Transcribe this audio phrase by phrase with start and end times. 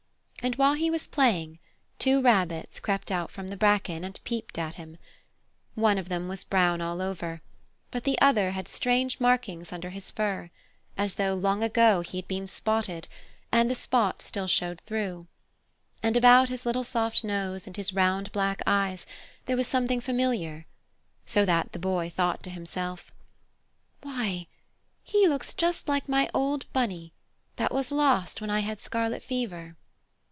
[0.43, 1.59] And while he was playing,
[1.99, 4.97] two rabbits crept out from the bracken and peeped at him.
[5.75, 7.43] One of them was brown all over,
[7.91, 10.49] but the other had strange markings under his fur,
[10.97, 13.07] as though long ago he had been spotted,
[13.51, 15.27] and the spots still showed through.
[16.01, 19.05] And about his little soft nose and his round black eyes
[19.45, 20.65] there was something familiar,
[21.23, 23.11] so that the Boy thought to himself:
[24.01, 24.47] "Why,
[25.03, 27.13] he looks just like my old Bunny
[27.57, 29.75] that was lost when I had scarlet fever!"